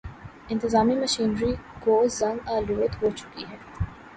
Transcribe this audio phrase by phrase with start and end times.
[0.49, 1.51] انتظامی مشینری
[1.85, 3.57] گو زنگ آلود ہو چکی ہے۔